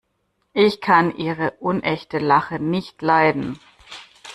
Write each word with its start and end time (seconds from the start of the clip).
Ich 0.53 0.81
kann 0.81 1.15
ihre 1.15 1.51
unechte 1.59 2.17
Lache 2.17 2.57
nicht 2.59 3.03
leiden. 3.03 3.59